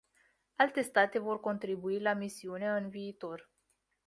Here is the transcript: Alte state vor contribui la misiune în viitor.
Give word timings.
Alte 0.57 0.81
state 0.83 1.19
vor 1.19 1.39
contribui 1.39 1.99
la 1.99 2.13
misiune 2.13 2.69
în 2.69 2.89
viitor. 2.89 3.49